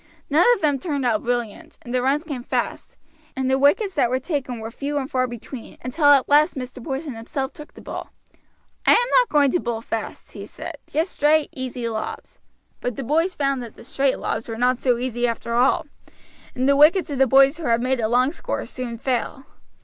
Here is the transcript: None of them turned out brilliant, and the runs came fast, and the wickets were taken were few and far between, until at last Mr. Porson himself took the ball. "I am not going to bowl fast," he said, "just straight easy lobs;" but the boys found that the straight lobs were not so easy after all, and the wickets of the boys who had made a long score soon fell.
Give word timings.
None 0.31 0.47
of 0.55 0.61
them 0.61 0.79
turned 0.79 1.05
out 1.05 1.21
brilliant, 1.21 1.77
and 1.83 1.93
the 1.93 2.01
runs 2.01 2.23
came 2.23 2.41
fast, 2.41 2.97
and 3.35 3.51
the 3.51 3.59
wickets 3.59 3.97
were 3.97 4.17
taken 4.19 4.59
were 4.59 4.71
few 4.71 4.97
and 4.97 5.07
far 5.11 5.27
between, 5.27 5.77
until 5.83 6.05
at 6.05 6.27
last 6.27 6.55
Mr. 6.55 6.83
Porson 6.83 7.13
himself 7.13 7.53
took 7.53 7.75
the 7.75 7.83
ball. 7.83 8.11
"I 8.83 8.93
am 8.93 9.07
not 9.19 9.29
going 9.29 9.51
to 9.51 9.59
bowl 9.59 9.79
fast," 9.81 10.31
he 10.31 10.47
said, 10.47 10.77
"just 10.87 11.11
straight 11.11 11.49
easy 11.53 11.87
lobs;" 11.87 12.39
but 12.79 12.95
the 12.95 13.03
boys 13.03 13.35
found 13.35 13.61
that 13.61 13.75
the 13.75 13.83
straight 13.83 14.17
lobs 14.17 14.49
were 14.49 14.57
not 14.57 14.79
so 14.79 14.97
easy 14.97 15.27
after 15.27 15.53
all, 15.53 15.85
and 16.55 16.67
the 16.67 16.75
wickets 16.75 17.11
of 17.11 17.19
the 17.19 17.27
boys 17.27 17.57
who 17.57 17.65
had 17.65 17.79
made 17.83 17.99
a 17.99 18.07
long 18.07 18.31
score 18.31 18.65
soon 18.65 18.97
fell. 18.97 19.45